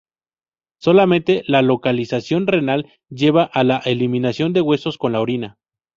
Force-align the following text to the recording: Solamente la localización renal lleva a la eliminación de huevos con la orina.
Solamente 0.79 1.43
la 1.45 1.61
localización 1.61 2.47
renal 2.47 2.91
lleva 3.09 3.43
a 3.43 3.63
la 3.63 3.77
eliminación 3.85 4.51
de 4.51 4.61
huevos 4.61 4.97
con 4.97 5.11
la 5.11 5.21
orina. 5.21 5.59